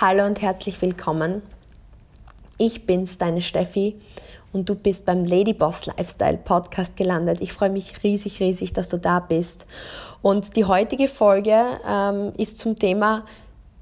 [0.00, 1.42] Hallo und herzlich willkommen.
[2.58, 4.00] Ich bin's, deine Steffi,
[4.52, 7.40] und du bist beim Ladyboss Lifestyle Podcast gelandet.
[7.40, 9.66] Ich freue mich riesig, riesig, dass du da bist.
[10.22, 13.24] Und die heutige Folge ähm, ist zum Thema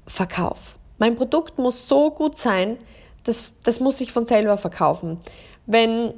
[0.07, 0.75] Verkauf.
[0.97, 2.77] Mein Produkt muss so gut sein,
[3.23, 5.19] das, das muss sich von selber verkaufen.
[5.65, 6.13] Wenn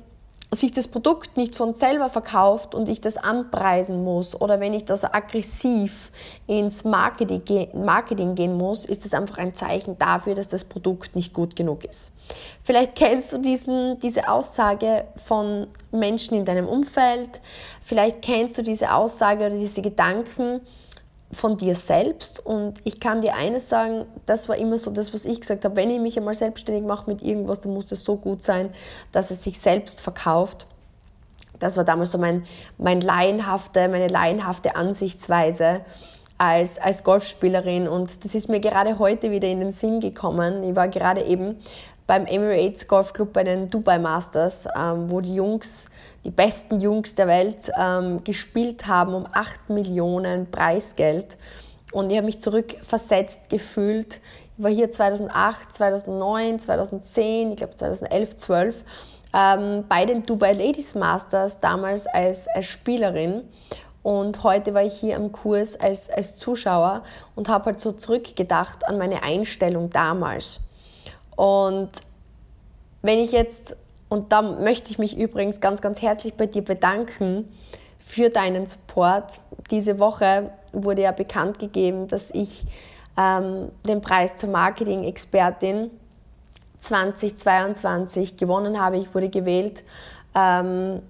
[0.51, 4.85] sich das Produkt nicht von selber verkauft und ich das anpreisen muss oder wenn ich
[4.85, 6.11] das aggressiv
[6.47, 11.57] ins Marketing, gehen muss, ist das einfach ein Zeichen dafür, dass das Produkt nicht gut
[11.57, 12.13] genug ist.
[12.63, 17.41] Vielleicht kennst du diesen, diese Aussage von Menschen in deinem Umfeld,
[17.81, 20.61] vielleicht kennst du diese Aussage oder diese Gedanken,
[21.31, 22.45] von dir selbst.
[22.45, 25.75] Und ich kann dir eines sagen, das war immer so das, was ich gesagt habe.
[25.75, 28.69] Wenn ich mich einmal selbstständig mache mit irgendwas, dann muss das so gut sein,
[29.11, 30.65] dass es sich selbst verkauft.
[31.59, 32.45] Das war damals so mein,
[32.77, 35.81] mein laienhafte, meine laienhafte Ansichtsweise
[36.37, 37.87] als, als Golfspielerin.
[37.87, 40.63] Und das ist mir gerade heute wieder in den Sinn gekommen.
[40.63, 41.57] Ich war gerade eben
[42.05, 45.89] beim Emirates Golf Club bei den Dubai Masters, ähm, wo die Jungs
[46.27, 51.37] die besten Jungs der Welt ähm, gespielt haben um 8 Millionen Preisgeld.
[51.93, 54.19] Und ich habe mich zurückversetzt gefühlt.
[54.57, 58.83] Ich war hier 2008, 2009, 2010, ich glaube 2011, 12
[59.33, 63.43] ähm, bei den Dubai Ladies Masters damals als, als Spielerin.
[64.03, 67.03] Und heute war ich hier am Kurs als, als Zuschauer
[67.35, 70.59] und habe halt so zurückgedacht an meine Einstellung damals.
[71.37, 71.91] Und
[73.01, 73.77] wenn ich jetzt
[74.09, 77.51] und da möchte ich mich übrigens ganz, ganz herzlich bei dir bedanken
[77.99, 79.39] für deinen Support.
[79.69, 82.65] Diese Woche wurde ja bekannt gegeben, dass ich
[83.17, 85.91] ähm, den Preis zur Marketing-Expertin
[86.79, 88.97] 2022 gewonnen habe.
[88.97, 89.83] Ich wurde gewählt
[90.35, 91.01] ähm,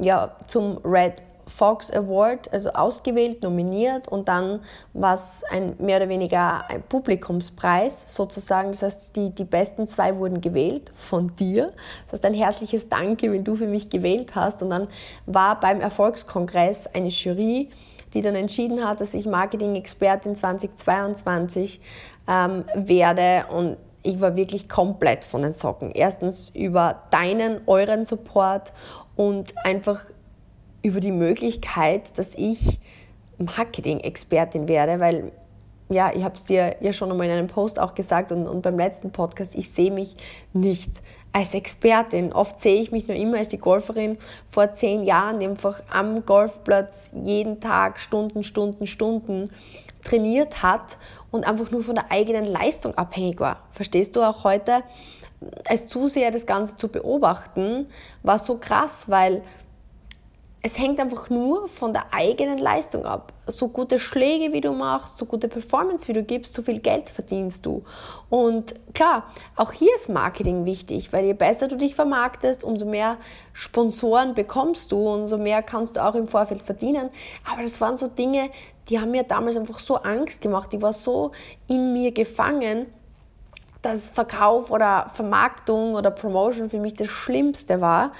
[0.00, 4.60] ja, zum Red Fox Award, also ausgewählt, nominiert und dann
[4.94, 8.72] war es ein mehr oder weniger ein Publikumspreis sozusagen.
[8.72, 11.72] Das heißt, die, die besten zwei wurden gewählt von dir.
[12.06, 14.62] Das heißt, ein herzliches Danke, wenn du für mich gewählt hast.
[14.62, 14.88] Und dann
[15.26, 17.70] war beim Erfolgskongress eine Jury,
[18.12, 21.80] die dann entschieden hat, dass ich Marketing-Expertin 2022
[22.28, 25.90] ähm, werde und ich war wirklich komplett von den Socken.
[25.92, 28.72] Erstens über deinen, euren Support
[29.16, 30.04] und einfach
[30.86, 32.78] über die Möglichkeit, dass ich
[33.38, 35.32] Marketing-Expertin werde, weil
[35.88, 38.62] ja, ich habe es dir ja schon einmal in einem Post auch gesagt und, und
[38.62, 40.16] beim letzten Podcast, ich sehe mich
[40.52, 40.90] nicht
[41.32, 42.32] als Expertin.
[42.32, 46.24] Oft sehe ich mich nur immer als die Golferin vor zehn Jahren, die einfach am
[46.24, 49.50] Golfplatz jeden Tag Stunden, Stunden, Stunden
[50.02, 50.98] trainiert hat
[51.30, 53.64] und einfach nur von der eigenen Leistung abhängig war.
[53.70, 54.82] Verstehst du auch heute?
[55.68, 57.86] Als Zuseher das Ganze zu beobachten,
[58.22, 59.42] war so krass, weil
[60.62, 63.32] es hängt einfach nur von der eigenen Leistung ab.
[63.46, 67.08] So gute Schläge, wie du machst, so gute Performance, wie du gibst, so viel Geld
[67.08, 67.84] verdienst du.
[68.30, 69.24] Und klar,
[69.54, 73.18] auch hier ist Marketing wichtig, weil je besser du dich vermarktest, umso mehr
[73.52, 77.10] Sponsoren bekommst du, umso mehr kannst du auch im Vorfeld verdienen.
[77.50, 78.50] Aber das waren so Dinge,
[78.88, 80.74] die haben mir damals einfach so Angst gemacht.
[80.74, 81.30] Ich war so
[81.68, 82.86] in mir gefangen,
[83.82, 88.12] dass Verkauf oder Vermarktung oder Promotion für mich das Schlimmste war.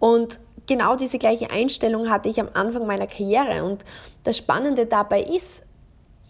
[0.00, 0.40] Und
[0.72, 3.62] genau diese gleiche Einstellung hatte ich am Anfang meiner Karriere.
[3.64, 3.84] Und
[4.24, 5.66] das Spannende dabei ist,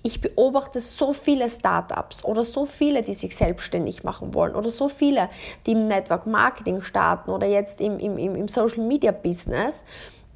[0.02, 4.88] ich beobachte so viele Startups oder so viele, die sich selbstständig machen wollen oder so
[4.88, 5.28] viele,
[5.64, 9.84] die im Network Marketing starten oder jetzt im, im, im Social Media Business,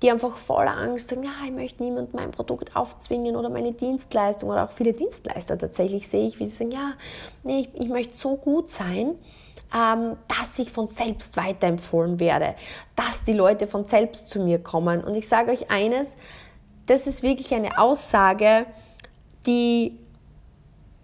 [0.02, 4.50] die einfach voller Angst sagen, ja, ich möchte niemand mein Produkt aufzwingen oder meine Dienstleistung
[4.50, 6.92] oder auch viele Dienstleister tatsächlich sehe ich, wie sie sagen, ja,
[7.42, 9.16] nee, ich, ich möchte so gut sein,
[9.70, 12.54] dass ich von selbst weiterempfohlen werde,
[12.94, 15.02] dass die Leute von selbst zu mir kommen.
[15.02, 16.16] Und ich sage euch eines,
[16.86, 18.66] das ist wirklich eine Aussage,
[19.46, 19.98] die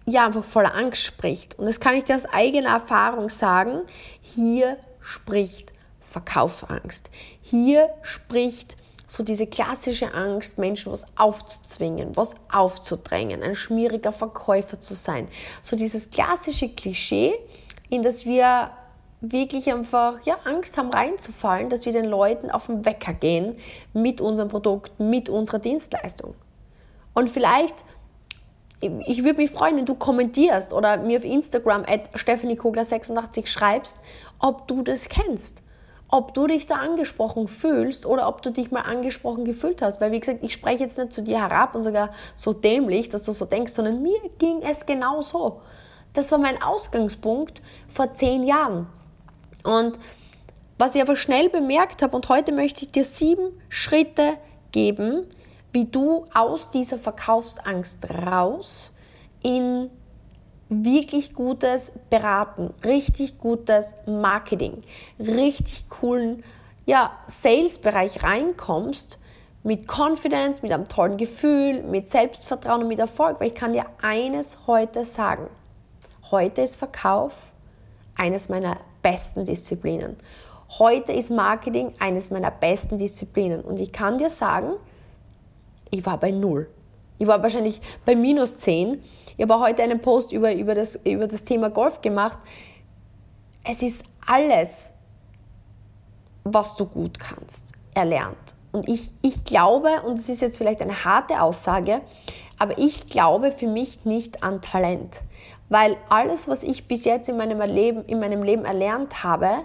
[0.05, 1.57] ja einfach voller Angst spricht.
[1.59, 3.81] Und das kann ich dir aus eigener Erfahrung sagen.
[4.21, 7.09] Hier spricht Verkaufsangst.
[7.41, 14.95] Hier spricht so diese klassische Angst, Menschen was aufzuzwingen, was aufzudrängen, ein schmieriger Verkäufer zu
[14.95, 15.27] sein.
[15.61, 17.33] So dieses klassische Klischee,
[17.93, 18.71] in das wir
[19.21, 23.55] wirklich einfach ja, Angst haben reinzufallen, dass wir den Leuten auf den Wecker gehen
[23.93, 26.33] mit unserem Produkt, mit unserer Dienstleistung.
[27.13, 27.85] Und vielleicht,
[28.81, 33.99] ich würde mich freuen, wenn du kommentierst oder mir auf Instagram at stephaniekogler86 schreibst,
[34.39, 35.61] ob du das kennst.
[36.07, 40.01] Ob du dich da angesprochen fühlst oder ob du dich mal angesprochen gefühlt hast.
[40.01, 43.21] Weil, wie gesagt, ich spreche jetzt nicht zu dir herab und sogar so dämlich, dass
[43.21, 45.61] du so denkst, sondern mir ging es genau so.
[46.13, 48.87] Das war mein Ausgangspunkt vor zehn Jahren.
[49.63, 49.97] Und
[50.77, 54.37] was ich aber schnell bemerkt habe, und heute möchte ich dir sieben Schritte
[54.71, 55.25] geben,
[55.71, 58.91] wie du aus dieser Verkaufsangst raus
[59.41, 59.89] in
[60.69, 64.83] wirklich gutes Beraten, richtig gutes Marketing,
[65.19, 66.43] richtig coolen
[66.85, 69.19] ja, Sales-Bereich reinkommst,
[69.63, 73.39] mit Confidence, mit einem tollen Gefühl, mit Selbstvertrauen und mit Erfolg.
[73.39, 75.47] Weil ich kann dir eines heute sagen.
[76.33, 77.43] Heute ist Verkauf
[78.15, 80.17] eines meiner besten Disziplinen.
[80.79, 83.61] Heute ist Marketing eines meiner besten Disziplinen.
[83.61, 84.71] Und ich kann dir sagen,
[85.91, 86.67] ich war bei null.
[87.19, 89.03] Ich war wahrscheinlich bei minus 10.
[89.37, 92.39] Ich habe heute einen Post über, über, das, über das Thema Golf gemacht.
[93.63, 94.95] Es ist alles,
[96.45, 98.55] was du gut kannst, erlernt.
[98.71, 102.01] Und ich, ich glaube, und es ist jetzt vielleicht eine harte Aussage,
[102.57, 105.21] aber ich glaube für mich nicht an Talent.
[105.69, 109.63] Weil alles, was ich bis jetzt in meinem Leben, in meinem Leben erlernt habe,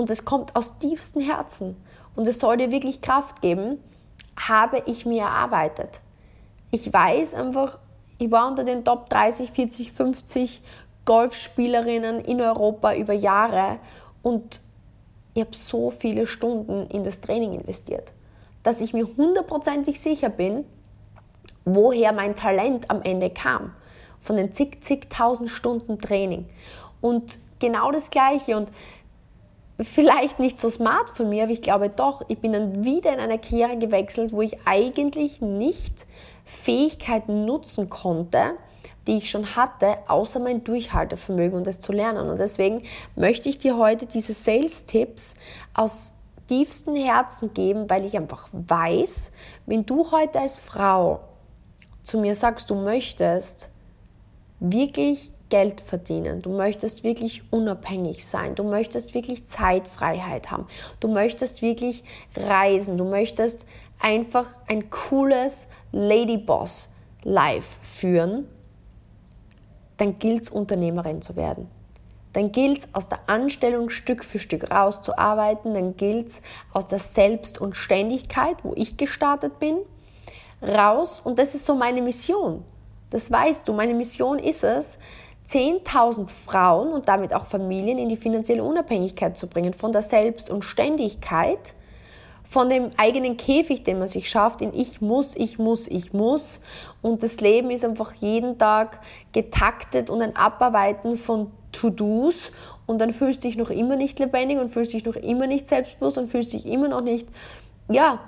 [0.00, 1.76] und es kommt aus tiefstem Herzen
[2.16, 3.78] und es soll dir wirklich Kraft geben,
[4.38, 6.00] habe ich mir erarbeitet.
[6.70, 7.78] Ich weiß einfach,
[8.16, 10.62] ich war unter den Top 30, 40, 50
[11.04, 13.78] Golfspielerinnen in Europa über Jahre
[14.22, 14.62] und
[15.34, 18.12] ich habe so viele Stunden in das Training investiert,
[18.62, 20.64] dass ich mir hundertprozentig sicher bin,
[21.64, 23.74] woher mein Talent am Ende kam.
[24.20, 26.46] Von den zig, zigtausend Stunden Training.
[27.00, 28.56] Und genau das Gleiche.
[28.56, 28.68] Und
[29.82, 33.20] vielleicht nicht so smart von mir, aber ich glaube doch, ich bin dann wieder in
[33.20, 36.06] eine Karriere gewechselt, wo ich eigentlich nicht
[36.44, 38.56] Fähigkeiten nutzen konnte,
[39.06, 42.28] die ich schon hatte, außer mein Durchhaltevermögen und das zu lernen.
[42.28, 42.82] Und deswegen
[43.16, 45.34] möchte ich dir heute diese Sales-Tipps
[45.72, 46.12] aus
[46.48, 49.32] tiefstem Herzen geben, weil ich einfach weiß,
[49.66, 51.20] wenn du heute als Frau
[52.02, 53.68] zu mir sagst, du möchtest
[54.60, 60.66] wirklich Geld verdienen, du möchtest wirklich unabhängig sein, du möchtest wirklich Zeitfreiheit haben,
[61.00, 62.04] du möchtest wirklich
[62.36, 63.66] reisen, du möchtest
[63.98, 66.88] einfach ein cooles Ladyboss
[67.24, 68.46] Life führen,
[69.96, 71.68] dann gilt es, Unternehmerin zu werden.
[72.32, 75.74] Dann gilt es, aus der Anstellung Stück für Stück rauszuarbeiten.
[75.74, 76.42] Dann gilt es,
[76.72, 79.78] aus der Selbst- und Ständigkeit, wo ich gestartet bin,
[80.62, 81.20] raus.
[81.20, 82.64] Und das ist so meine Mission.
[83.10, 83.72] Das weißt du.
[83.72, 84.98] Meine Mission ist es,
[85.48, 90.48] 10.000 Frauen und damit auch Familien in die finanzielle Unabhängigkeit zu bringen, von der Selbst-
[90.48, 91.74] und Ständigkeit
[92.50, 96.58] von dem eigenen Käfig, den man sich schafft, in ich muss, ich muss, ich muss.
[97.00, 98.98] Und das Leben ist einfach jeden Tag
[99.32, 102.50] getaktet und ein Abarbeiten von To-Dos.
[102.86, 105.68] Und dann fühlst du dich noch immer nicht lebendig und fühlst dich noch immer nicht
[105.68, 107.28] selbstbewusst und fühlst dich immer noch nicht,
[107.88, 108.18] ja,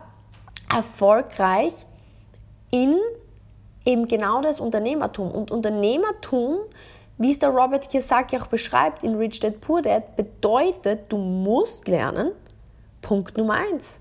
[0.72, 1.72] erfolgreich
[2.70, 2.94] in
[3.84, 5.30] eben genau das Unternehmertum.
[5.30, 6.58] Und Unternehmertum,
[7.18, 11.88] wie es der Robert Kiyosaki auch beschreibt in Rich Dad Poor Dad, bedeutet, du musst
[11.88, 12.32] lernen,
[13.00, 14.00] Punkt Nummer eins,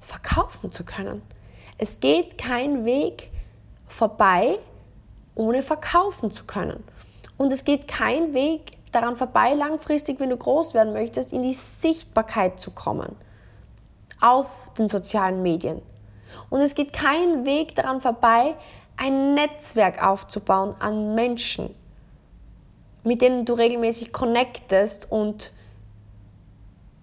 [0.00, 1.22] verkaufen zu können.
[1.78, 3.30] Es geht kein Weg
[3.86, 4.58] vorbei,
[5.34, 6.82] ohne verkaufen zu können.
[7.36, 11.52] Und es geht kein Weg daran vorbei, langfristig, wenn du groß werden möchtest, in die
[11.52, 13.16] Sichtbarkeit zu kommen.
[14.20, 15.80] Auf den sozialen Medien.
[16.50, 18.56] Und es geht kein Weg daran vorbei,
[19.00, 21.74] ein Netzwerk aufzubauen an Menschen,
[23.02, 25.52] mit denen du regelmäßig connectest und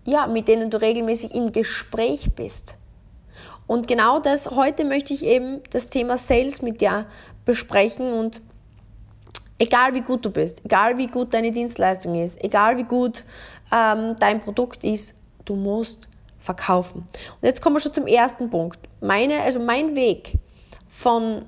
[0.05, 2.77] ja, mit denen du regelmäßig im Gespräch bist.
[3.65, 7.07] Und genau das, heute möchte ich eben das Thema Sales mit dir
[7.45, 8.41] besprechen und
[9.57, 13.25] egal wie gut du bist, egal wie gut deine Dienstleistung ist, egal wie gut
[13.73, 16.07] ähm, dein Produkt ist, du musst
[16.39, 16.99] verkaufen.
[16.99, 18.80] Und jetzt kommen wir schon zum ersten Punkt.
[19.01, 20.33] Meine, also mein Weg
[20.87, 21.44] von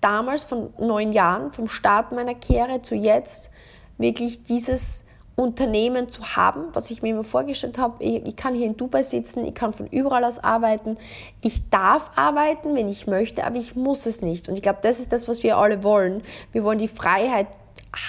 [0.00, 3.50] damals, von neun Jahren, vom Start meiner Karriere zu jetzt,
[3.98, 5.04] wirklich dieses
[5.38, 8.02] Unternehmen zu haben, was ich mir immer vorgestellt habe.
[8.02, 10.96] Ich, ich, kann hier in Dubai sitzen, ich kann von überall aus arbeiten.
[11.42, 14.48] Ich darf arbeiten, wenn ich möchte, aber ich muss es nicht.
[14.48, 16.22] Und ich glaube, das ist das, was wir alle wollen.
[16.50, 17.46] Wir wollen die Freiheit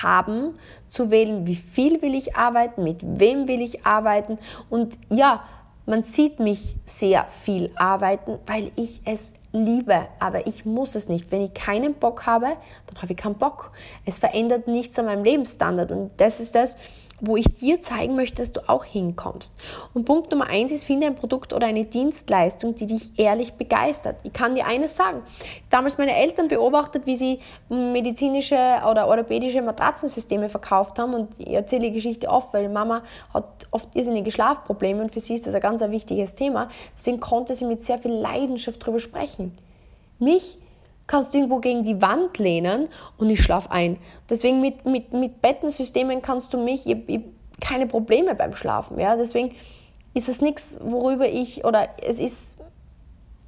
[0.01, 0.55] haben,
[0.89, 4.39] zu wählen, wie viel will ich arbeiten, mit wem will ich arbeiten.
[4.71, 5.43] Und ja,
[5.89, 11.31] man sieht mich sehr viel arbeiten, weil ich es liebe, aber ich muss es nicht.
[11.31, 12.45] Wenn ich keinen Bock habe,
[12.85, 13.71] dann habe ich keinen Bock.
[14.05, 16.77] Es verändert nichts an meinem Lebensstandard und das ist das,
[17.21, 19.53] wo ich dir zeigen möchte, dass du auch hinkommst.
[19.93, 24.17] Und Punkt Nummer eins ist, finde ein Produkt oder eine Dienstleistung, die dich ehrlich begeistert.
[24.23, 25.21] Ich kann dir eines sagen.
[25.69, 28.55] Damals meine Eltern beobachtet, wie sie medizinische
[28.89, 33.95] oder orthopädische Matratzensysteme verkauft haben und ich erzähle die Geschichte oft, weil Mama hat oft
[33.95, 36.69] irrsinnige Schlafprobleme und für sie ist das ein ganz ein wichtiges Thema.
[36.95, 39.57] Deswegen konnte sie mit sehr viel Leidenschaft darüber sprechen.
[40.19, 40.57] Mich
[41.09, 42.87] kannst du irgendwo gegen die Wand lehnen
[43.17, 43.97] und ich schlafe ein.
[44.29, 47.21] Deswegen mit, mit, mit Bettensystemen kannst du mich, ich, ich,
[47.59, 48.99] keine Probleme beim Schlafen.
[48.99, 49.17] Ja?
[49.17, 49.55] Deswegen
[50.13, 52.59] ist es nichts, worüber ich, oder es ist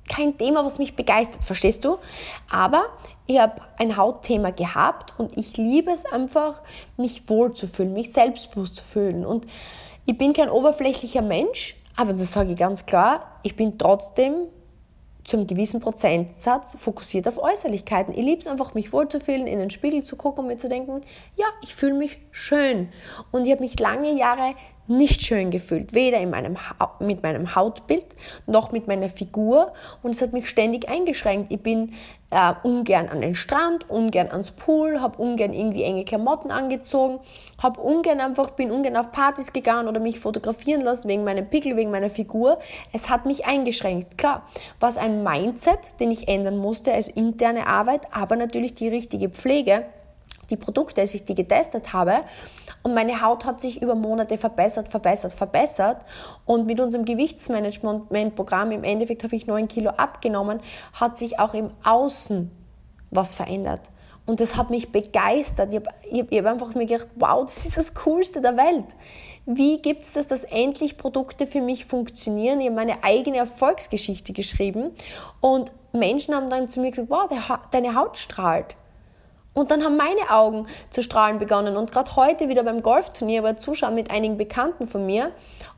[0.09, 1.99] kein Thema, was mich begeistert, verstehst du?
[2.49, 2.85] Aber
[3.27, 6.63] ich habe ein Hautthema gehabt und ich liebe es einfach,
[6.97, 9.23] mich wohlzufühlen, mich selbstbewusst zu fühlen.
[9.23, 9.45] Und
[10.07, 14.47] ich bin kein oberflächlicher Mensch, aber das sage ich ganz klar, ich bin trotzdem
[15.31, 18.13] zum gewissen Prozentsatz fokussiert auf Äußerlichkeiten.
[18.13, 21.03] Ich liebe es einfach, mich wohlzufühlen, in den Spiegel zu gucken und mir zu denken,
[21.37, 22.89] ja, ich fühle mich schön.
[23.31, 24.55] Und ich habe mich lange Jahre
[24.97, 26.57] nicht schön gefühlt, weder in meinem
[26.99, 28.05] mit meinem Hautbild
[28.45, 31.51] noch mit meiner Figur und es hat mich ständig eingeschränkt.
[31.51, 31.93] Ich bin
[32.31, 37.19] äh, ungern an den Strand, ungern ans Pool, habe ungern irgendwie enge Klamotten angezogen,
[37.61, 41.75] habe ungern einfach bin ungern auf Partys gegangen oder mich fotografieren lassen wegen meinem Pickel,
[41.75, 42.59] wegen meiner Figur.
[42.93, 44.17] Es hat mich eingeschränkt.
[44.17, 44.43] Klar,
[44.79, 49.85] was ein Mindset, den ich ändern musste als interne Arbeit, aber natürlich die richtige Pflege
[50.51, 52.19] die Produkte, als ich die getestet habe.
[52.83, 56.05] Und meine Haut hat sich über Monate verbessert, verbessert, verbessert.
[56.45, 60.59] Und mit unserem Gewichtsmanagement-Programm, im Endeffekt habe ich 9 Kilo abgenommen,
[60.93, 62.51] hat sich auch im Außen
[63.09, 63.89] was verändert.
[64.25, 65.73] Und das hat mich begeistert.
[65.73, 68.85] Ich habe hab, hab einfach mir gedacht, wow, das ist das Coolste der Welt.
[69.45, 72.61] Wie gibt es das, dass endlich Produkte für mich funktionieren?
[72.61, 74.91] Ich habe meine eigene Erfolgsgeschichte geschrieben
[75.39, 77.27] und Menschen haben dann zu mir gesagt, wow,
[77.71, 78.75] deine Haut strahlt.
[79.53, 81.75] Und dann haben meine Augen zu strahlen begonnen.
[81.75, 85.31] Und gerade heute wieder beim Golfturnier war Zuschauer mit einigen Bekannten von mir.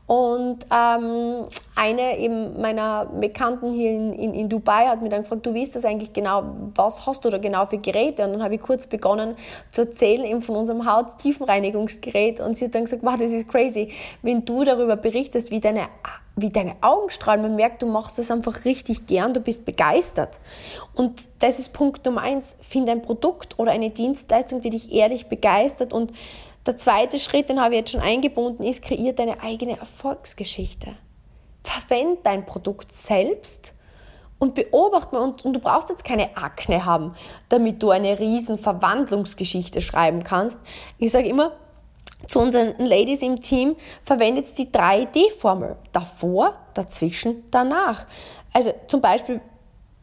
[0.06, 5.46] Und ähm, eine eben meiner Bekannten hier in, in, in, Dubai hat mir dann gefragt,
[5.46, 8.24] du weißt das eigentlich genau, was hast du da genau für Geräte?
[8.24, 9.34] Und dann habe ich kurz begonnen
[9.72, 12.38] zu erzählen eben von unserem Haut-Tiefenreinigungsgerät.
[12.38, 15.88] Und sie hat dann gesagt, wow, das ist crazy, wenn du darüber berichtest, wie deine
[16.36, 17.42] wie deine Augen strahlen.
[17.42, 20.40] Man merkt, du machst es einfach richtig gern, du bist begeistert.
[20.94, 22.58] Und das ist Punkt Nummer eins.
[22.62, 25.92] Finde ein Produkt oder eine Dienstleistung, die dich ehrlich begeistert.
[25.92, 26.12] Und
[26.66, 30.96] der zweite Schritt, den habe ich jetzt schon eingebunden, ist, kreier deine eigene Erfolgsgeschichte.
[31.62, 33.72] Verwende dein Produkt selbst
[34.38, 35.22] und beobachte mal.
[35.22, 37.14] Und, und du brauchst jetzt keine Akne haben,
[37.48, 40.60] damit du eine riesen Verwandlungsgeschichte schreiben kannst.
[40.98, 41.52] Ich sage immer,
[42.28, 45.76] zu unseren Ladies im Team verwendet die 3D-Formel.
[45.92, 48.06] Davor, dazwischen, danach.
[48.52, 49.40] Also zum Beispiel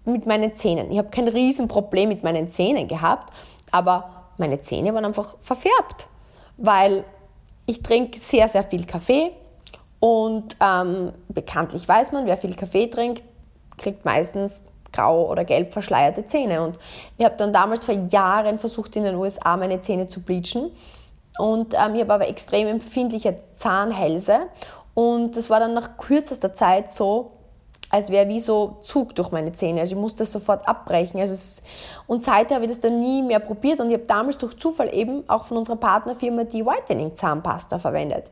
[0.06, 0.92] mit meinen Zähnen.
[0.92, 3.32] Ich habe kein Riesenproblem mit meinen Zähnen gehabt,
[3.72, 6.08] aber meine Zähne waren einfach verfärbt,
[6.58, 7.04] weil
[7.66, 9.32] ich trinke sehr, sehr viel Kaffee
[10.00, 13.24] und ähm, bekanntlich weiß man, wer viel Kaffee trinkt,
[13.78, 16.64] kriegt meistens grau oder gelb verschleierte Zähne.
[16.64, 16.78] Und
[17.18, 20.72] ich habe dann damals vor Jahren versucht, in den USA meine Zähne zu bleachen
[21.38, 24.48] und ähm, ich habe aber extrem empfindliche Zahnhälse.
[24.94, 27.32] Und das war dann nach kürzester Zeit so,
[27.90, 29.82] als wäre wie so Zug durch meine Zähne.
[29.82, 31.20] Also ich musste das sofort abbrechen.
[31.20, 31.62] Also es,
[32.08, 33.80] und seither habe ich das dann nie mehr probiert.
[33.80, 38.32] Und ich habe damals durch Zufall eben auch von unserer Partnerfirma die Whitening Zahnpasta verwendet.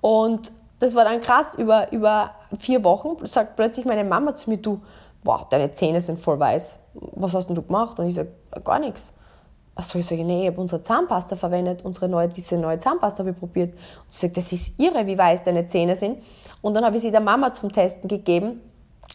[0.00, 1.54] Und das war dann krass.
[1.54, 4.80] Über, über vier Wochen sagt plötzlich meine Mama zu mir, du,
[5.22, 6.78] boah, deine Zähne sind voll weiß.
[6.94, 7.98] Was hast denn du gemacht?
[7.98, 8.32] Und ich sage,
[8.64, 9.12] gar nichts.
[9.78, 13.30] Achso, ich sage, nee, ich habe unsere Zahnpasta verwendet, unsere neue, diese neue Zahnpasta habe
[13.30, 13.74] ich probiert.
[13.74, 13.80] Und
[14.10, 16.22] sie sagt, das ist irre, wie weiß deine Zähne sind.
[16.62, 18.62] Und dann habe ich sie der Mama zum Testen gegeben.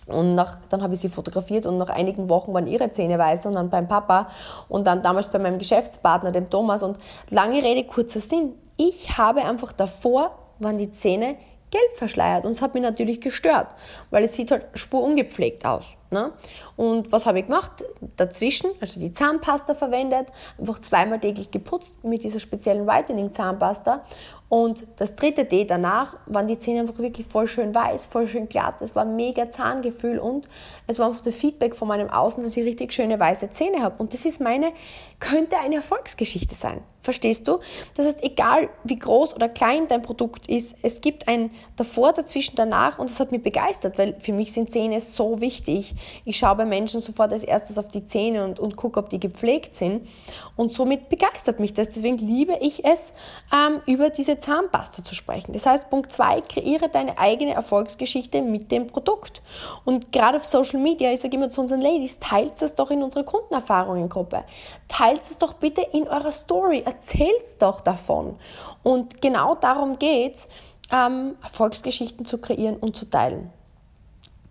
[0.06, 3.48] Und nach, dann habe ich sie fotografiert und nach einigen Wochen waren ihre Zähne weiß
[3.48, 4.30] und dann beim Papa
[4.68, 6.84] und dann damals bei meinem Geschäftspartner, dem Thomas.
[6.84, 6.98] Und
[7.30, 8.54] lange Rede, kurzer Sinn.
[8.78, 11.38] Ich habe einfach davor, waren die Zähne
[11.72, 13.68] gelb verschleiert und es hat mich natürlich gestört,
[14.12, 15.96] weil es sieht halt spurungepflegt aus.
[16.12, 16.34] Ne?
[16.76, 17.86] Und was habe ich gemacht?
[18.18, 20.28] Dazwischen, also die Zahnpasta verwendet,
[20.60, 24.04] einfach zweimal täglich geputzt mit dieser speziellen Whitening Zahnpasta.
[24.52, 28.50] Und das dritte D danach waren die Zähne einfach wirklich voll schön weiß, voll schön
[28.50, 28.82] glatt.
[28.82, 30.50] Es war mega Zahngefühl und
[30.88, 33.96] es war einfach das Feedback von meinem Außen, dass ich richtig schöne weiße Zähne habe.
[33.98, 34.74] Und das ist meine,
[35.22, 36.82] könnte eine Erfolgsgeschichte sein.
[37.00, 37.60] Verstehst du?
[37.96, 42.58] Das heißt, egal wie groß oder klein dein Produkt ist, es gibt ein davor, dazwischen,
[42.58, 45.96] danach und das hat mich begeistert, weil für mich sind Zähne so wichtig.
[46.26, 49.20] Ich schaue bei Menschen sofort als erstes auf die Zähne und, und gucke, ob die
[49.20, 50.08] gepflegt sind.
[50.56, 51.90] Und somit begeistert mich das.
[51.90, 53.14] Deswegen liebe ich es,
[53.54, 55.54] ähm, über diese Zahnpasta zu sprechen.
[55.54, 59.42] Das heißt, Punkt 2, kreiere deine eigene Erfolgsgeschichte mit dem Produkt.
[59.86, 63.04] Und gerade auf Social Media, ich sage immer zu unseren Ladies, teilt es doch in
[63.04, 64.44] unserer Kundenerfahrungengruppe.
[64.88, 66.84] Teilt es doch bitte in eurer Story.
[66.86, 68.38] Erzählt es doch davon.
[68.84, 70.50] Und genau darum geht es,
[70.92, 73.52] ähm, Erfolgsgeschichten zu kreieren und zu teilen.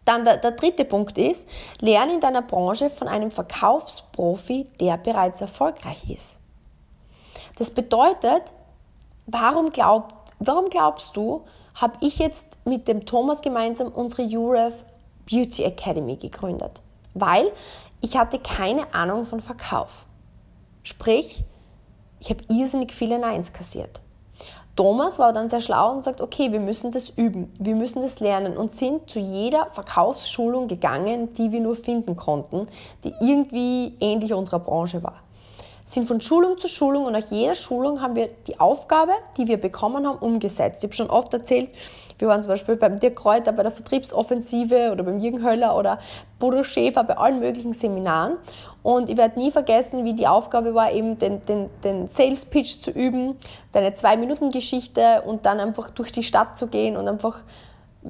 [0.04, 1.48] Dann der, der dritte Punkt ist,
[1.80, 6.38] lerne in deiner Branche von einem Verkaufsprofi, der bereits erfolgreich ist.
[7.56, 8.52] Das bedeutet,
[9.26, 14.84] warum, glaubt, warum glaubst du, habe ich jetzt mit dem Thomas gemeinsam unsere UREF
[15.30, 16.80] Beauty Academy gegründet?
[17.14, 17.52] Weil
[18.00, 20.06] ich hatte keine Ahnung von Verkauf.
[20.82, 21.44] Sprich,
[22.18, 24.00] ich habe irrsinnig viele Neins kassiert.
[24.76, 28.20] Thomas war dann sehr schlau und sagt, okay, wir müssen das üben, wir müssen das
[28.20, 32.68] lernen und sind zu jeder Verkaufsschulung gegangen, die wir nur finden konnten,
[33.04, 35.22] die irgendwie ähnlich unserer Branche war.
[35.84, 39.58] Sind von Schulung zu Schulung und nach jeder Schulung haben wir die Aufgabe, die wir
[39.58, 40.84] bekommen haben, umgesetzt.
[40.84, 41.70] Ich habe schon oft erzählt,
[42.18, 45.98] wir waren zum Beispiel beim Dirk Kräuter bei der Vertriebsoffensive oder beim Jürgen Höller oder
[46.38, 48.36] Bodo Schäfer bei allen möglichen Seminaren.
[48.82, 52.80] Und ich werde nie vergessen, wie die Aufgabe war, eben den, den, den Sales Pitch
[52.80, 53.36] zu üben,
[53.72, 57.42] deine Zwei-Minuten-Geschichte und dann einfach durch die Stadt zu gehen und einfach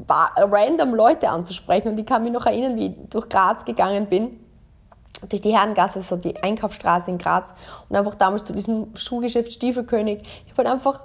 [0.09, 1.89] random Leute anzusprechen.
[1.89, 4.39] Und ich kann mich noch erinnern, wie ich durch Graz gegangen bin
[5.29, 7.55] durch die Herrengasse, so die Einkaufsstraße in Graz
[7.89, 10.23] und einfach damals zu diesem Schuhgeschäft Stiefelkönig.
[10.23, 11.01] Ich habe halt einfach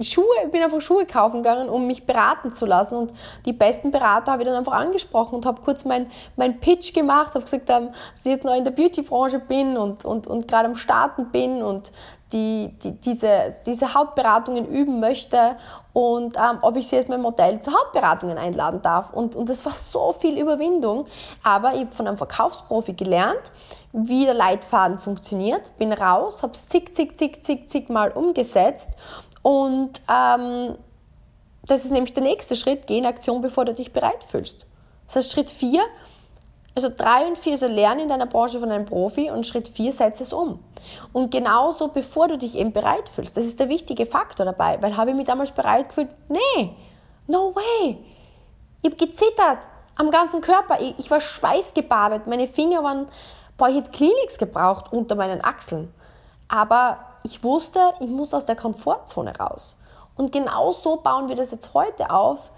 [0.00, 2.96] Schuhe, ich bin einfach Schuhe kaufen gegangen, um mich beraten zu lassen.
[2.96, 3.12] Und
[3.46, 7.34] die besten Berater habe ich dann einfach angesprochen und habe kurz meinen mein Pitch gemacht,
[7.34, 10.66] habe gesagt, ähm, dass ich jetzt noch in der Beauty-Branche bin und, und, und gerade
[10.66, 11.92] am Starten bin und
[12.32, 15.56] die, die, diese, diese Hautberatungen üben möchte
[15.92, 19.12] und ähm, ob ich sie jetzt mein Modell zu Hautberatungen einladen darf.
[19.12, 21.06] Und, und das war so viel Überwindung.
[21.44, 23.52] Aber ich habe von einem Verkaufsprofi gelernt,
[23.92, 28.96] wie der Leitfaden funktioniert, bin raus, habe es zig, zig, zig, zig, zig Mal umgesetzt
[29.46, 30.76] und ähm,
[31.68, 34.66] das ist nämlich der nächste Schritt, geh in Aktion, bevor du dich bereit fühlst.
[35.06, 35.84] Das heißt, Schritt 4,
[36.74, 39.92] also 3 und 4, also lerne in deiner Branche von einem Profi und Schritt 4,
[39.92, 40.58] setze es um.
[41.12, 44.96] Und genauso, bevor du dich eben bereit fühlst, das ist der wichtige Faktor dabei, weil
[44.96, 46.08] habe ich mich damals bereit gefühlt?
[46.28, 46.72] Nee,
[47.28, 47.98] no way.
[48.82, 53.06] Ich habe gezittert am ganzen Körper, ich, ich war schweißgebadet, meine Finger waren,
[53.56, 55.94] boah, ich hätte Kliniks gebraucht unter meinen Achseln.
[56.48, 59.76] Aber ich wusste, ich muss aus der Komfortzone raus.
[60.14, 62.52] Und genau so bauen wir das jetzt heute auf.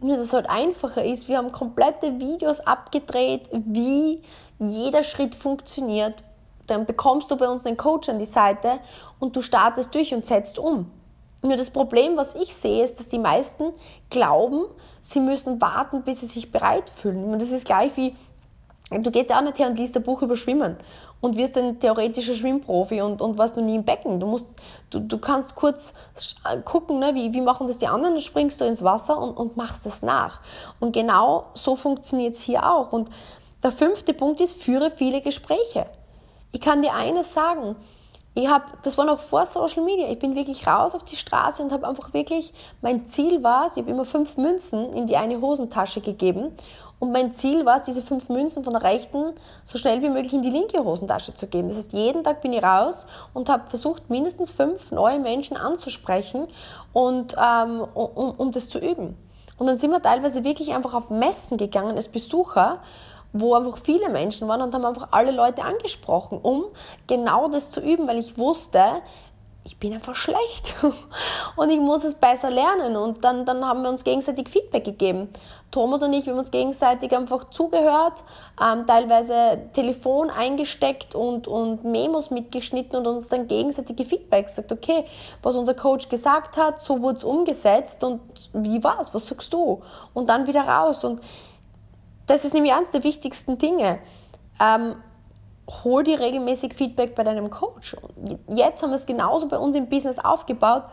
[0.00, 1.28] Nur, dass es halt einfacher ist.
[1.28, 4.22] Wir haben komplette Videos abgedreht, wie
[4.58, 6.22] jeder Schritt funktioniert.
[6.66, 8.80] Dann bekommst du bei uns einen Coach an die Seite
[9.18, 10.90] und du startest durch und setzt um.
[11.40, 13.72] Nur das Problem, was ich sehe, ist, dass die meisten
[14.10, 14.66] glauben,
[15.00, 17.32] sie müssen warten, bis sie sich bereit fühlen.
[17.32, 18.14] Und das ist gleich wie
[18.90, 20.76] Du gehst ja auch nicht her und liest ein Buch über Schwimmen
[21.20, 24.20] und wirst ein theoretischer Schwimmprofi und, und warst noch nie im Becken.
[24.20, 24.46] Du, musst,
[24.90, 25.94] du, du kannst kurz
[26.64, 29.56] gucken, ne, wie, wie machen das die anderen, dann springst du ins Wasser und, und
[29.56, 30.40] machst es nach.
[30.78, 32.92] Und genau so funktioniert es hier auch.
[32.92, 33.10] Und
[33.62, 35.86] der fünfte Punkt ist, führe viele Gespräche.
[36.52, 37.76] Ich kann dir eines sagen,
[38.36, 41.62] ich habe, das war noch vor Social Media, ich bin wirklich raus auf die Straße
[41.62, 45.16] und habe einfach wirklich, mein Ziel war es, ich habe immer fünf Münzen in die
[45.16, 46.52] eine Hosentasche gegeben
[46.98, 49.32] und mein Ziel war es, diese fünf Münzen von der rechten
[49.64, 51.68] so schnell wie möglich in die linke Hosentasche zu geben.
[51.68, 56.46] Das heißt, jeden Tag bin ich raus und habe versucht, mindestens fünf neue Menschen anzusprechen
[56.92, 59.16] und ähm, um, um das zu üben.
[59.56, 62.80] Und dann sind wir teilweise wirklich einfach auf Messen gegangen als Besucher,
[63.40, 66.66] wo einfach viele Menschen waren und haben einfach alle Leute angesprochen, um
[67.06, 69.02] genau das zu üben, weil ich wusste,
[69.66, 70.74] ich bin einfach schlecht
[71.56, 72.96] und ich muss es besser lernen.
[72.96, 75.28] Und dann, dann haben wir uns gegenseitig Feedback gegeben.
[75.72, 78.22] Thomas und ich, wir haben uns gegenseitig einfach zugehört,
[78.62, 85.04] ähm, teilweise Telefon eingesteckt und, und Memos mitgeschnitten und uns dann gegenseitige Feedback gesagt, okay,
[85.42, 88.20] was unser Coach gesagt hat, so wurde es umgesetzt und
[88.52, 89.82] wie war es, was sagst du?
[90.14, 91.02] Und dann wieder raus.
[91.02, 91.20] Und
[92.26, 93.98] das ist nämlich eines der wichtigsten Dinge.
[94.60, 94.96] Ähm,
[95.84, 97.96] hol dir regelmäßig Feedback bei deinem Coach.
[98.48, 100.84] Jetzt haben wir es genauso bei uns im Business aufgebaut.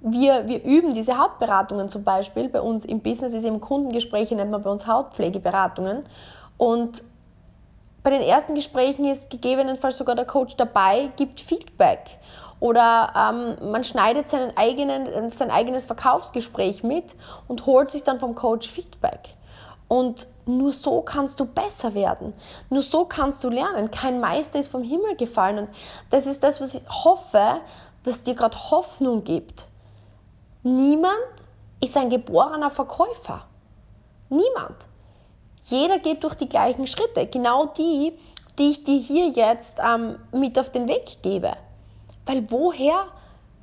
[0.00, 2.48] Wir, wir üben diese Hautberatungen zum Beispiel.
[2.48, 6.04] Bei uns im Business ist eben Kundengespräche, nennt man bei uns Hautpflegeberatungen.
[6.56, 7.02] Und
[8.02, 12.00] bei den ersten Gesprächen ist gegebenenfalls sogar der Coach dabei, gibt Feedback.
[12.60, 17.14] Oder ähm, man schneidet seinen eigenen, sein eigenes Verkaufsgespräch mit
[17.46, 19.37] und holt sich dann vom Coach Feedback.
[19.88, 22.34] Und nur so kannst du besser werden.
[22.70, 23.90] Nur so kannst du lernen.
[23.90, 25.58] Kein Meister ist vom Himmel gefallen.
[25.58, 25.68] Und
[26.10, 27.60] das ist das, was ich hoffe,
[28.04, 29.66] dass dir gerade Hoffnung gibt.
[30.62, 31.14] Niemand
[31.80, 33.46] ist ein geborener Verkäufer.
[34.28, 34.76] Niemand.
[35.64, 37.26] Jeder geht durch die gleichen Schritte.
[37.26, 38.14] Genau die,
[38.58, 41.52] die ich dir hier jetzt ähm, mit auf den Weg gebe.
[42.26, 43.06] Weil woher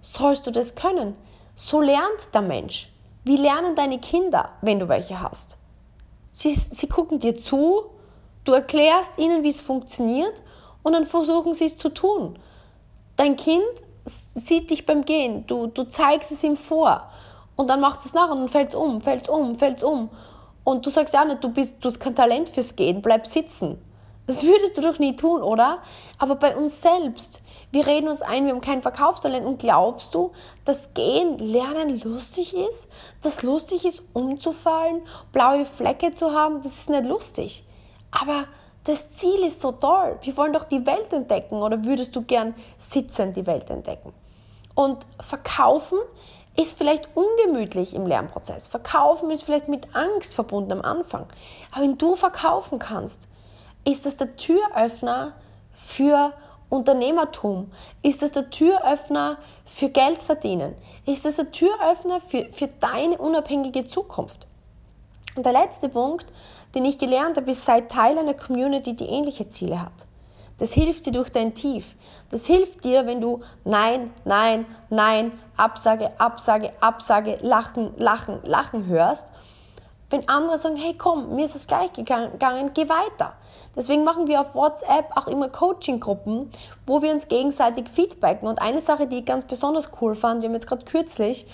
[0.02, 1.16] sollst du das können?
[1.56, 2.92] So lernt der Mensch.
[3.24, 5.58] Wie lernen deine Kinder, wenn du welche hast?
[6.36, 7.86] Sie, sie gucken dir zu,
[8.44, 10.34] du erklärst ihnen, wie es funktioniert
[10.84, 12.38] und dann versuchen sie es zu tun.
[13.16, 13.64] Dein Kind
[14.04, 17.10] sieht dich beim Gehen, du, du zeigst es ihm vor
[17.56, 19.84] und dann macht es nach und dann fällt es um, fällt es um, fällt es
[19.84, 20.10] um.
[20.66, 23.82] Und du sagst ja nicht, du, bist, du hast kein Talent fürs Gehen, bleib sitzen.
[24.28, 25.84] Das würdest du doch nie tun, oder?
[26.18, 27.42] Aber bei uns selbst,
[27.76, 29.46] wir reden uns ein, wir haben kein Verkaufstalent.
[29.46, 30.32] Und glaubst du,
[30.64, 32.88] dass Gehen, Lernen lustig ist?
[33.22, 35.02] Dass lustig ist, umzufallen,
[35.34, 36.64] blaue Flecke zu haben?
[36.64, 37.66] Das ist nicht lustig.
[38.12, 38.46] Aber
[38.86, 40.18] das Ziel ist so toll.
[40.22, 41.62] Wir wollen doch die Welt entdecken.
[41.62, 44.14] Oder würdest du gern sitzend die Welt entdecken?
[44.74, 46.00] Und verkaufen
[46.56, 48.70] ist vielleicht ungemütlich im Lernprozess.
[48.70, 51.26] Verkaufen ist vielleicht mit Angst verbunden am Anfang.
[51.74, 53.28] Aber wenn du verkaufen kannst,
[53.84, 55.34] ist das der Türöffner
[55.74, 56.32] für
[56.70, 57.72] Unternehmertum?
[58.02, 60.76] Ist das der Türöffner für Geld verdienen?
[61.06, 64.48] Ist das der Türöffner für, für deine unabhängige Zukunft?
[65.36, 66.26] Und der letzte Punkt,
[66.74, 70.06] den ich gelernt habe, ist, sei Teil einer Community, die ähnliche Ziele hat.
[70.58, 71.96] Das hilft dir durch dein Tief.
[72.32, 79.28] Das hilft dir, wenn du Nein, Nein, Nein, Absage, Absage, Absage, Lachen, Lachen, Lachen hörst.
[80.10, 83.34] Wenn andere sagen, hey komm, mir ist es gleich gegangen, geh weiter.
[83.76, 86.50] Deswegen machen wir auf WhatsApp auch immer Coaching-Gruppen,
[86.88, 88.48] wo wir uns gegenseitig feedbacken.
[88.48, 91.46] Und eine Sache, die ich ganz besonders cool fand, wir haben jetzt gerade kürzlich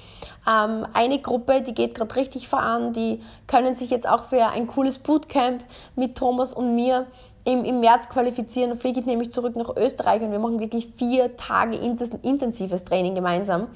[0.47, 4.67] ähm, eine Gruppe, die geht gerade richtig voran, die können sich jetzt auch für ein
[4.67, 5.63] cooles Bootcamp
[5.95, 7.07] mit Thomas und mir
[7.43, 10.89] im, im März qualifizieren und fliege ich nämlich zurück nach Österreich und wir machen wirklich
[10.95, 13.67] vier Tage intensives Training gemeinsam.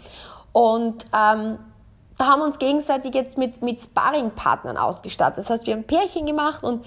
[0.52, 1.58] Und ähm,
[2.18, 5.40] da haben wir uns gegenseitig jetzt mit, mit Sparring-Partnern ausgestattet.
[5.40, 6.86] Das heißt, wir haben Pärchen gemacht und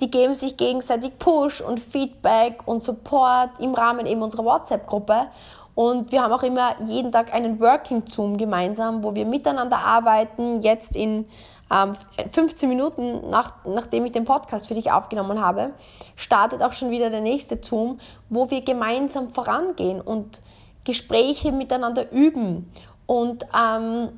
[0.00, 5.28] die geben sich gegenseitig Push und Feedback und Support im Rahmen eben unserer WhatsApp-Gruppe.
[5.74, 10.60] Und wir haben auch immer jeden Tag einen Working Zoom gemeinsam, wo wir miteinander arbeiten.
[10.60, 11.26] Jetzt in
[11.70, 11.94] ähm,
[12.30, 15.70] 15 Minuten, nach, nachdem ich den Podcast für dich aufgenommen habe,
[16.16, 20.42] startet auch schon wieder der nächste Zoom, wo wir gemeinsam vorangehen und
[20.84, 22.70] Gespräche miteinander üben
[23.06, 24.10] und ähm,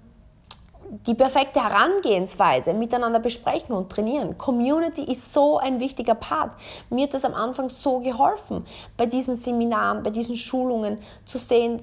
[1.07, 4.39] die perfekte Herangehensweise miteinander besprechen und trainieren.
[4.39, 6.53] Community ist so ein wichtiger Part.
[6.91, 8.65] Mir hat das am Anfang so geholfen,
[8.97, 11.83] bei diesen Seminaren, bei diesen Schulungen zu sehen,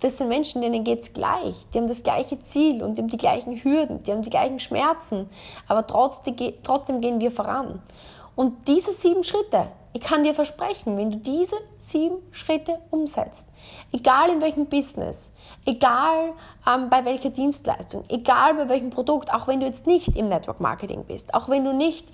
[0.00, 1.66] das sind Menschen, denen geht es gleich.
[1.72, 4.60] Die haben das gleiche Ziel und die haben die gleichen Hürden, die haben die gleichen
[4.60, 5.28] Schmerzen,
[5.66, 6.36] aber trotzdem,
[7.00, 7.80] gehen wir voran.
[8.36, 13.48] Und diese sieben Schritte, ich kann dir versprechen, wenn du diese sieben Schritte umsetzt,
[13.92, 15.32] egal in welchem Business,
[15.64, 16.34] egal
[16.68, 20.60] ähm, bei welcher Dienstleistung, egal bei welchem Produkt, auch wenn du jetzt nicht im Network
[20.60, 22.12] Marketing bist, auch wenn du nicht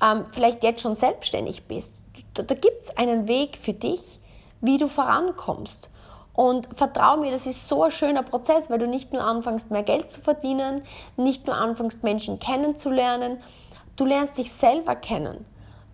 [0.00, 4.20] ähm, vielleicht jetzt schon selbstständig bist, da, da gibt es einen Weg für dich,
[4.60, 5.90] wie du vorankommst.
[6.34, 9.82] Und vertrau mir, das ist so ein schöner Prozess, weil du nicht nur anfängst, mehr
[9.82, 10.82] Geld zu verdienen,
[11.16, 13.38] nicht nur anfängst, Menschen kennenzulernen,
[13.96, 15.44] du lernst dich selber kennen.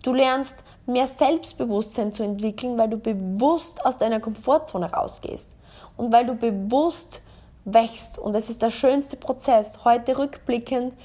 [0.03, 5.55] Du lernst mehr Selbstbewusstsein zu entwickeln, weil du bewusst aus deiner Komfortzone rausgehst
[5.97, 7.21] und weil du bewusst
[7.65, 8.17] wächst.
[8.17, 9.85] Und das ist der schönste Prozess.
[9.85, 10.95] Heute rückblickend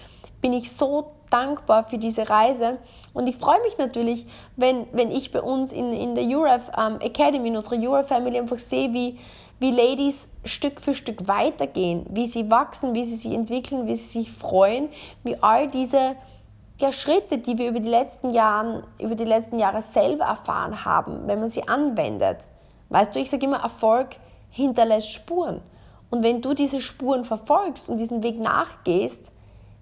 [0.41, 2.79] bin ich so dankbar für diese Reise
[3.13, 7.01] und ich freue mich natürlich, wenn, wenn ich bei uns in, in der URF ähm,
[7.01, 9.19] Academy, in unserer URF Family einfach sehe, wie,
[9.59, 14.21] wie Ladies Stück für Stück weitergehen, wie sie wachsen, wie sie sich entwickeln, wie sie
[14.21, 14.89] sich freuen,
[15.25, 16.17] wie all diese
[16.79, 21.27] ja, Schritte, die wir über die, letzten Jahren, über die letzten Jahre selber erfahren haben,
[21.27, 22.47] wenn man sie anwendet.
[22.91, 24.17] Weißt du, ich sage immer, Erfolg
[24.51, 25.63] hinterlässt Spuren.
[26.11, 29.33] Und wenn du diese Spuren verfolgst und diesen Weg nachgehst,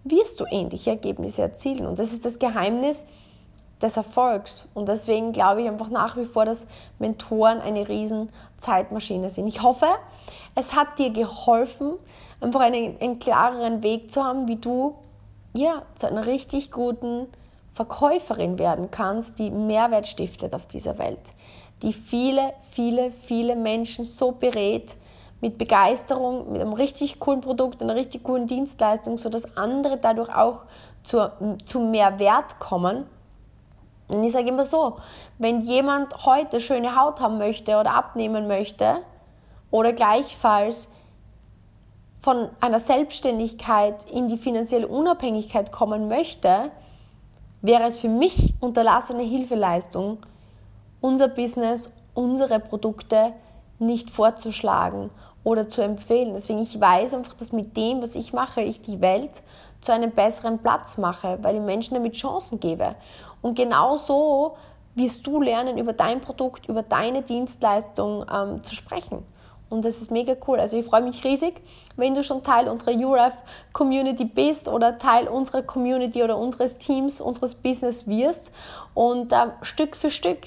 [0.04, 1.87] wirst du ähnliche Ergebnisse erzielen.
[1.87, 3.07] Und das ist das Geheimnis
[3.83, 4.68] des Erfolgs.
[4.74, 6.66] Und deswegen glaube ich einfach nach wie vor, dass
[6.98, 9.46] Mentoren eine riesen Zeitmaschine sind.
[9.46, 9.87] Ich hoffe,
[10.54, 11.94] es hat dir geholfen,
[12.40, 14.94] einfach einen, einen klareren Weg zu haben, wie du
[15.56, 17.28] ja, zu einer richtig guten
[17.72, 21.32] Verkäuferin werden kannst, die Mehrwert stiftet auf dieser Welt,
[21.82, 24.96] die viele, viele, viele Menschen so berät
[25.40, 30.64] mit Begeisterung, mit einem richtig coolen Produkt, einer richtig coolen Dienstleistung, sodass andere dadurch auch
[31.02, 31.30] zu,
[31.66, 33.06] zu mehr Wert kommen.
[34.08, 34.96] Und ich sage immer so,
[35.38, 38.98] wenn jemand heute schöne Haut haben möchte oder abnehmen möchte
[39.70, 40.88] oder gleichfalls
[42.24, 46.70] von einer Selbstständigkeit in die finanzielle Unabhängigkeit kommen möchte,
[47.60, 50.16] wäre es für mich unterlassene Hilfeleistung,
[51.02, 53.34] unser Business, unsere Produkte
[53.78, 55.10] nicht vorzuschlagen
[55.44, 56.32] oder zu empfehlen.
[56.32, 59.42] Deswegen ich weiß einfach, dass mit dem, was ich mache, ich die Welt
[59.82, 62.94] zu einem besseren Platz mache, weil ich Menschen damit Chancen gebe.
[63.42, 64.56] Und genau so
[64.94, 69.26] wirst du lernen, über dein Produkt, über deine Dienstleistung ähm, zu sprechen.
[69.74, 70.60] Und das ist mega cool.
[70.60, 71.60] Also ich freue mich riesig,
[71.96, 77.56] wenn du schon Teil unserer URF-Community bist oder Teil unserer Community oder unseres Teams, unseres
[77.56, 78.52] Business wirst
[78.94, 80.38] und äh, Stück für Stück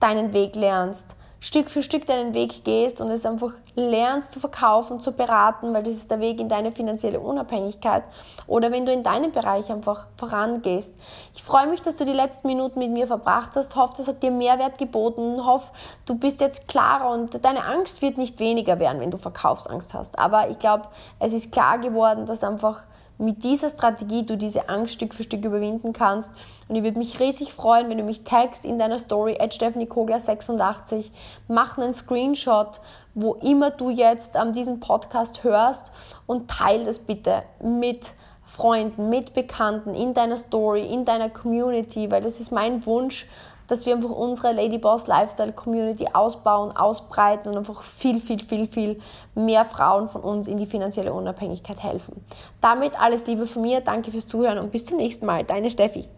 [0.00, 5.00] deinen Weg lernst Stück für Stück deinen Weg gehst und es einfach lernst zu verkaufen,
[5.00, 8.02] zu beraten, weil das ist der Weg in deine finanzielle Unabhängigkeit
[8.48, 10.94] oder wenn du in deinem Bereich einfach vorangehst.
[11.34, 14.22] Ich freue mich, dass du die letzten Minuten mit mir verbracht hast, hoffe, das hat
[14.22, 15.72] dir Mehrwert geboten, hoffe,
[16.06, 20.18] du bist jetzt klarer und deine Angst wird nicht weniger werden, wenn du Verkaufsangst hast,
[20.18, 20.88] aber ich glaube,
[21.20, 22.80] es ist klar geworden, dass einfach
[23.18, 26.32] mit dieser Strategie du diese Angst Stück für Stück überwinden kannst.
[26.68, 29.86] Und ich würde mich riesig freuen, wenn du mich tagst in deiner Story at Stephanie
[29.86, 31.12] Kogler 86.
[31.48, 32.80] Mach einen Screenshot,
[33.14, 35.92] wo immer du jetzt ähm, diesen Podcast hörst
[36.26, 38.12] und teile das bitte mit
[38.44, 43.26] Freunden, mit Bekannten, in deiner Story, in deiner Community, weil das ist mein Wunsch,
[43.68, 49.00] dass wir einfach unsere Ladyboss Lifestyle Community ausbauen, ausbreiten und einfach viel, viel, viel, viel
[49.34, 52.24] mehr Frauen von uns in die finanzielle Unabhängigkeit helfen.
[52.60, 55.44] Damit alles Liebe von mir, danke fürs Zuhören und bis zum nächsten Mal.
[55.44, 56.08] Deine Steffi.